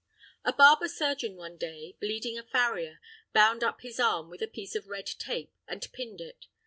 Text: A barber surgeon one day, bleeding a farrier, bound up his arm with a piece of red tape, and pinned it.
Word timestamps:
A 0.43 0.51
barber 0.51 0.87
surgeon 0.87 1.35
one 1.35 1.57
day, 1.57 1.95
bleeding 1.99 2.35
a 2.39 2.41
farrier, 2.41 2.99
bound 3.33 3.63
up 3.63 3.81
his 3.81 3.99
arm 3.99 4.31
with 4.31 4.41
a 4.41 4.47
piece 4.47 4.73
of 4.73 4.87
red 4.87 5.05
tape, 5.05 5.53
and 5.67 5.87
pinned 5.93 6.21
it. 6.21 6.47